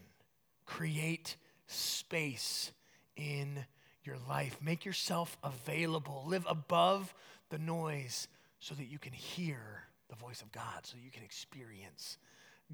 [0.66, 2.72] Create space
[3.16, 3.64] in
[4.04, 4.58] your life.
[4.60, 6.24] Make yourself available.
[6.26, 7.14] Live above
[7.50, 8.28] the noise
[8.60, 12.18] so that you can hear the voice of God, so you can experience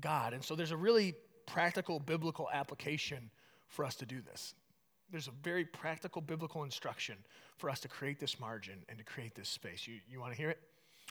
[0.01, 0.33] God.
[0.33, 1.15] And so there's a really
[1.47, 3.31] practical biblical application
[3.69, 4.55] for us to do this.
[5.11, 7.17] There's a very practical biblical instruction
[7.59, 9.87] for us to create this margin and to create this space.
[9.87, 10.59] You, you want to hear it?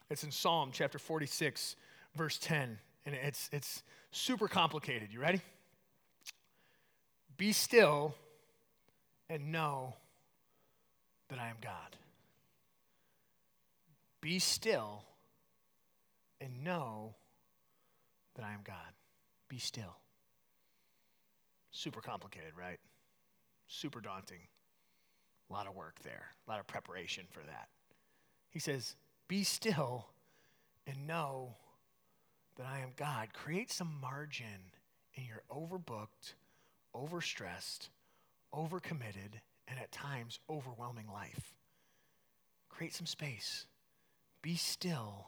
[0.10, 1.76] It's in Psalm chapter 46,
[2.15, 5.10] verse 10, and it's, it's super complicated.
[5.12, 5.41] You ready?
[7.41, 8.13] Be still
[9.27, 9.95] and know
[11.27, 11.97] that I am God.
[14.21, 15.01] Be still
[16.39, 17.15] and know
[18.36, 18.93] that I am God.
[19.49, 19.97] Be still.
[21.71, 22.77] Super complicated, right?
[23.65, 24.45] Super daunting.
[25.49, 27.69] A lot of work there, a lot of preparation for that.
[28.51, 28.95] He says,
[29.27, 30.06] Be still
[30.86, 31.56] and know
[32.58, 33.34] that I am God.
[33.34, 34.75] Create some margin
[35.15, 36.36] in your overbooked,
[36.95, 37.89] overstressed,
[38.54, 41.54] overcommitted, and at times overwhelming life.
[42.69, 43.65] Create some space.
[44.41, 45.27] Be still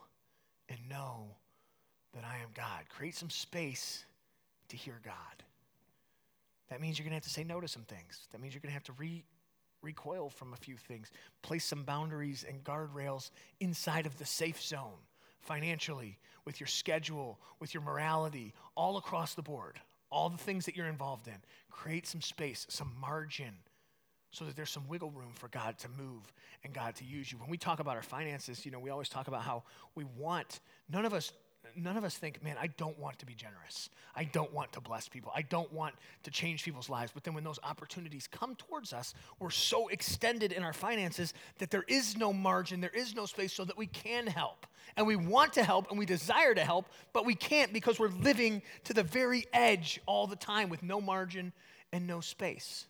[0.69, 1.35] and know
[2.13, 2.83] that I am God.
[2.89, 4.05] Create some space
[4.69, 5.13] to hear God.
[6.69, 8.27] That means you're going to have to say no to some things.
[8.31, 9.23] That means you're going to have to re-
[9.81, 11.11] recoil from a few things.
[11.41, 14.97] Place some boundaries and guardrails inside of the safe zone,
[15.41, 19.79] financially, with your schedule, with your morality, all across the board
[20.13, 21.33] all the things that you're involved in.
[21.71, 23.53] Create some space, some margin
[24.31, 27.37] so that there's some wiggle room for God to move and God to use you.
[27.37, 29.63] When we talk about our finances, you know, we always talk about how
[29.95, 31.31] we want, none of us
[31.75, 33.89] none of us think, man, I don't want to be generous.
[34.15, 35.31] I don't want to bless people.
[35.35, 37.11] I don't want to change people's lives.
[37.13, 41.71] But then when those opportunities come towards us, we're so extended in our finances that
[41.71, 44.67] there is no margin, there is no space so that we can help.
[44.95, 48.09] And we want to help and we desire to help, but we can't because we're
[48.09, 51.53] living to the very edge all the time with no margin
[51.91, 52.87] and no space.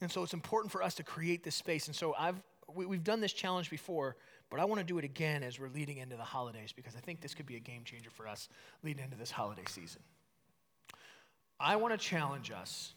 [0.00, 1.86] And so it's important for us to create this space.
[1.86, 2.42] And so I've
[2.74, 4.16] we, have done this challenge before
[4.50, 7.00] but I want to do it again as we're leading into the holidays because I
[7.00, 8.48] think this could be a game changer for us
[8.82, 10.02] leading into this holiday season.
[11.58, 12.92] I want to challenge us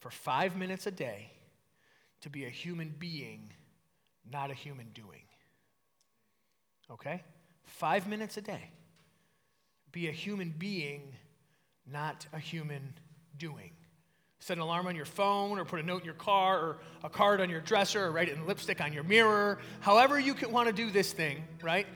[0.00, 1.30] for five minutes a day
[2.22, 3.50] to be a human being,
[4.30, 5.22] not a human doing.
[6.90, 7.22] Okay?
[7.64, 8.70] Five minutes a day.
[9.92, 11.12] Be a human being,
[11.86, 12.94] not a human
[13.36, 13.72] doing
[14.42, 17.08] set an alarm on your phone or put a note in your car or a
[17.08, 19.60] card on your dresser or write it in lipstick on your mirror.
[19.78, 21.86] However, you can want to do this thing, right?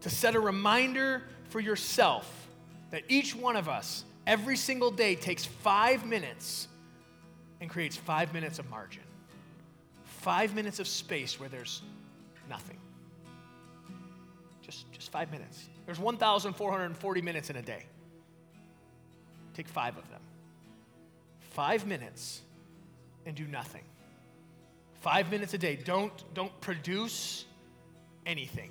[0.00, 2.48] To set a reminder for yourself
[2.90, 6.66] that each one of us, every single day, takes five minutes
[7.60, 9.04] and creates five minutes of margin,
[10.02, 11.82] five minutes of space where there's
[12.50, 12.78] nothing.
[14.60, 15.68] Just, just five minutes.
[15.86, 17.86] There's 1,440 minutes in a day.
[19.54, 20.20] Take five of them
[21.52, 22.42] five minutes
[23.26, 23.84] and do nothing.
[25.00, 25.76] Five minutes a day.
[25.76, 27.44] Don't, don't produce
[28.26, 28.70] anything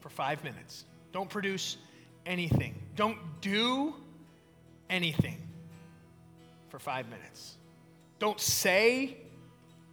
[0.00, 0.84] for five minutes.
[1.12, 1.76] Don't produce
[2.26, 2.74] anything.
[2.94, 3.94] Don't do
[4.88, 5.38] anything
[6.68, 7.56] for five minutes.
[8.18, 9.16] Don't say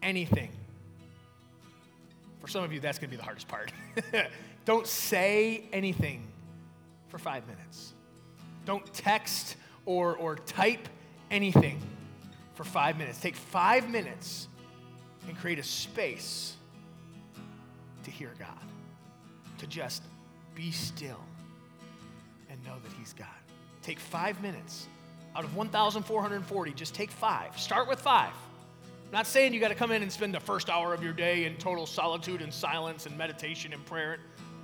[0.01, 0.51] anything.
[2.39, 3.71] For some of you, that's going to be the hardest part.
[4.65, 6.27] Don't say anything
[7.07, 7.93] for five minutes.
[8.65, 10.87] Don't text or, or type
[11.31, 11.81] anything
[12.55, 13.19] for five minutes.
[13.19, 14.47] Take five minutes
[15.27, 16.55] and create a space
[18.03, 18.47] to hear God,
[19.59, 20.03] to just
[20.55, 21.19] be still
[22.49, 23.27] and know that He's God.
[23.81, 24.87] Take five minutes
[25.35, 27.57] out of 1,440, just take five.
[27.59, 28.31] Start with five.
[29.05, 31.13] I'm not saying you got to come in and spend the first hour of your
[31.13, 34.17] day in total solitude and silence and meditation and prayer.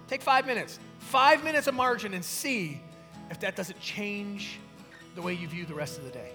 [0.07, 2.81] Take five minutes, five minutes of margin, and see
[3.29, 4.59] if that doesn't change
[5.15, 6.31] the way you view the rest of the day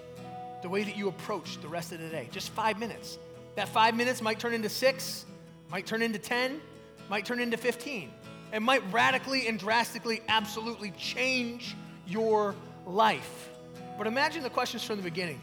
[0.61, 2.27] the way that you approach the rest of the day.
[2.31, 3.17] Just five minutes.
[3.55, 5.25] That five minutes might turn into six,
[5.69, 6.61] might turn into 10,
[7.09, 8.11] might turn into 15.
[8.51, 11.75] It might radically and drastically, absolutely change
[12.07, 13.49] your life.
[13.97, 15.39] But imagine the questions from the beginning.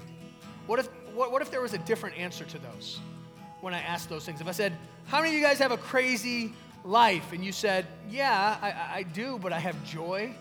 [0.67, 3.01] What if, what, what if there was a different answer to those
[3.61, 4.41] when I asked those things?
[4.41, 4.73] If I said,
[5.07, 6.53] How many of you guys have a crazy
[6.85, 7.33] life?
[7.33, 10.35] And you said, Yeah, I, I do, but I have joy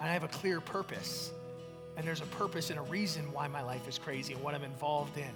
[0.00, 1.30] and I have a clear purpose
[1.98, 4.62] and there's a purpose and a reason why my life is crazy and what I'm
[4.62, 5.30] involved in.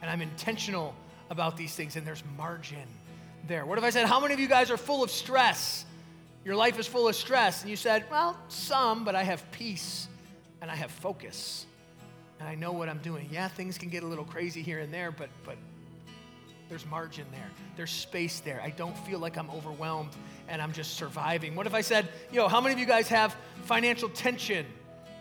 [0.00, 0.94] And I'm intentional
[1.28, 2.86] about these things, and there's margin
[3.48, 3.66] there.
[3.66, 5.84] What if I said, How many of you guys are full of stress?
[6.44, 7.62] Your life is full of stress.
[7.62, 10.06] And you said, Well, some, but I have peace
[10.62, 11.66] and I have focus.
[12.38, 13.28] And I know what I'm doing.
[13.32, 15.56] Yeah, things can get a little crazy here and there, but, but
[16.68, 17.50] there's margin there.
[17.74, 18.62] There's space there.
[18.62, 20.10] I don't feel like I'm overwhelmed
[20.46, 21.56] and I'm just surviving.
[21.56, 23.34] What if I said, Yo, how many of you guys have
[23.64, 24.64] financial tension?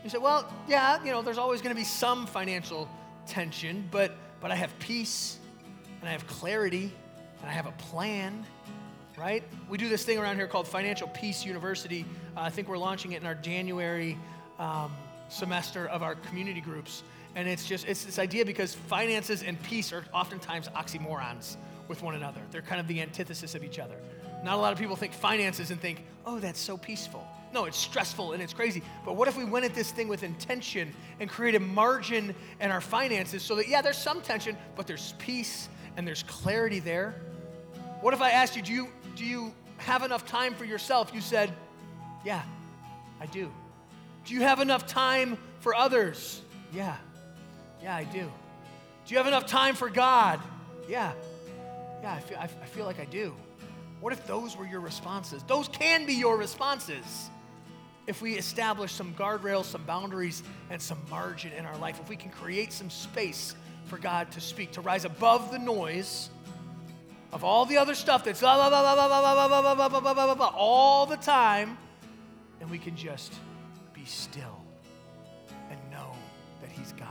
[0.04, 2.90] You say, well, yeah, you know, there's always going to be some financial
[3.26, 5.38] tension, but, but I have peace
[6.00, 6.94] and I have clarity
[7.42, 8.46] and I have a plan,
[9.18, 9.44] right?
[9.70, 12.06] We do this thing around here called Financial Peace University.
[12.36, 14.18] Uh, I think we're launching it in our January
[14.60, 14.92] um,
[15.30, 17.04] semester of our community groups.
[17.36, 21.58] And it's just, it's this idea because finances and peace are oftentimes oxymorons
[21.88, 22.42] with one another.
[22.52, 23.96] They're kind of the antithesis of each other.
[24.44, 27.28] Not a lot of people think finances and think, oh, that's so peaceful.
[27.54, 28.84] No, it's stressful and it's crazy.
[29.06, 32.82] But what if we went at this thing with intention and created margin in our
[32.82, 37.16] finances so that, yeah, there's some tension, but there's peace and there's clarity there?
[38.02, 41.12] What if I asked you, do you, do you have enough time for yourself?
[41.14, 41.52] You said,
[42.26, 42.44] yeah,
[43.20, 43.52] I do.
[44.26, 46.42] Do you have enough time for others?
[46.74, 46.96] Yeah,
[47.82, 48.30] yeah, I do.
[49.06, 50.42] Do you have enough time for God?
[50.90, 51.14] Yeah,
[52.02, 53.34] yeah, I feel, I feel like I do.
[54.00, 55.44] What if those were your responses?
[55.44, 57.30] Those can be your responses
[58.08, 62.16] if we establish some guardrails, some boundaries, and some margin in our life, if we
[62.16, 63.54] can create some space
[63.86, 66.30] for God to speak, to rise above the noise
[67.34, 68.70] of all the other stuff that's all
[71.06, 71.78] the time,
[72.62, 73.34] and we can just
[73.94, 74.64] be still
[75.70, 76.14] and know
[76.62, 77.10] that He's God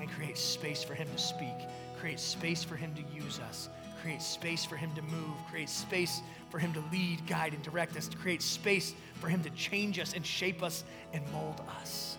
[0.00, 1.54] and create space for Him to speak,
[2.00, 3.68] create space for Him to use us,
[4.04, 7.96] create space for Him to move, create space for Him to lead, guide, and direct
[7.96, 10.84] us, to create space for Him to change us and shape us
[11.14, 12.18] and mold us.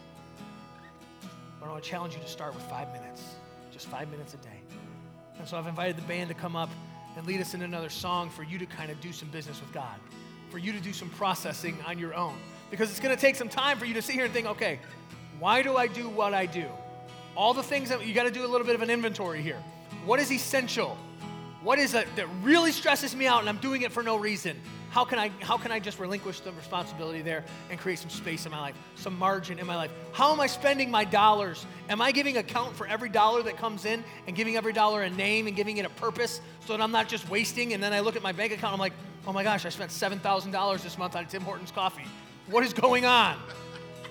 [1.59, 3.35] But I want to challenge you to start with five minutes,
[3.71, 4.59] just five minutes a day.
[5.37, 6.71] And so I've invited the band to come up
[7.15, 9.71] and lead us in another song for you to kind of do some business with
[9.71, 9.99] God,
[10.49, 12.35] for you to do some processing on your own.
[12.71, 14.79] Because it's going to take some time for you to sit here and think, okay,
[15.37, 16.65] why do I do what I do?
[17.37, 19.61] All the things that you got to do a little bit of an inventory here.
[20.03, 20.97] What is essential?
[21.65, 24.55] What is it that really stresses me out and I'm doing it for no reason?
[24.91, 28.45] How can I how can I just relinquish the responsibility there and create some space
[28.45, 29.89] in my life, some margin in my life?
[30.11, 31.65] How am I spending my dollars?
[31.89, 35.09] Am I giving account for every dollar that comes in and giving every dollar a
[35.09, 38.01] name and giving it a purpose so that I'm not just wasting and then I
[38.01, 38.93] look at my bank account I'm like,
[39.25, 42.05] "Oh my gosh, I spent $7,000 this month on Tim Hortons coffee.
[42.45, 43.39] What is going on?"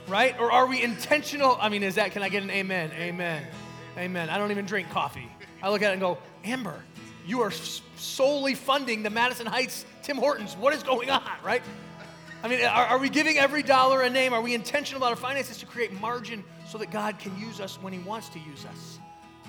[0.09, 0.35] Right?
[0.41, 1.57] Or are we intentional?
[1.61, 2.91] I mean, is that can I get an amen?
[2.99, 3.47] Amen.
[3.97, 4.29] Amen.
[4.29, 5.31] I don't even drink coffee.
[5.63, 6.83] I look at it and go, "Amber,
[7.27, 7.51] you are
[7.97, 10.57] solely funding the Madison Heights Tim Hortons.
[10.57, 11.63] What is going on, right?
[12.43, 14.35] I mean, are, are, we giving every dollar a name?
[14.35, 17.79] Are we intentional about our finances to create margin so that God can use us
[17.81, 18.99] when He wants to use us?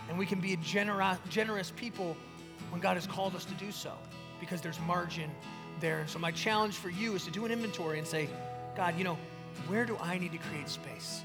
[0.07, 2.15] And we can be a generous, generous people
[2.69, 3.91] when God has called us to do so
[4.39, 5.29] because there's margin
[5.81, 5.99] there.
[5.99, 8.29] And so, my challenge for you is to do an inventory and say,
[8.77, 9.17] God, you know,
[9.67, 11.23] where do I need to create space?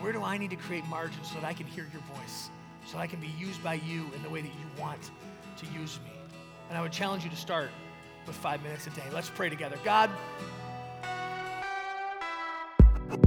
[0.00, 2.50] Where do I need to create margin so that I can hear your voice?
[2.84, 5.10] So that I can be used by you in the way that you want
[5.58, 6.12] to use me.
[6.68, 7.70] And I would challenge you to start
[8.26, 9.04] with five minutes a day.
[9.12, 9.76] Let's pray together.
[9.84, 10.10] God,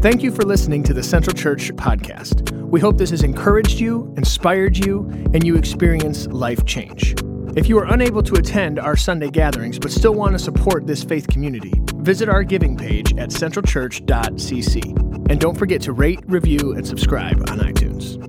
[0.01, 2.51] Thank you for listening to the Central Church podcast.
[2.51, 7.15] We hope this has encouraged you, inspired you, and you experience life change.
[7.57, 11.03] If you are unable to attend our Sunday gatherings but still want to support this
[11.03, 15.29] faith community, visit our giving page at centralchurch.cc.
[15.29, 18.28] And don't forget to rate, review, and subscribe on iTunes.